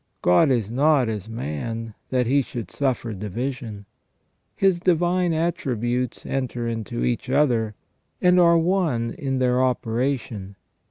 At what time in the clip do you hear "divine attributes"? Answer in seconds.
4.79-6.25